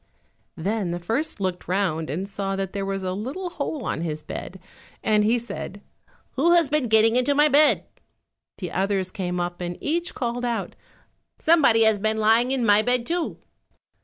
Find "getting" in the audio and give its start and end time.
6.87-7.17